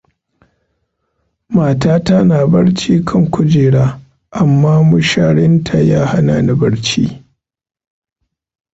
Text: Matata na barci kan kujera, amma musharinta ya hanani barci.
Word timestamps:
Matata 1.55 2.23
na 2.23 2.47
barci 2.51 2.95
kan 3.05 3.25
kujera, 3.31 3.99
amma 4.31 4.83
musharinta 4.83 5.77
ya 5.79 6.05
hanani 6.11 6.53
barci. 6.61 7.05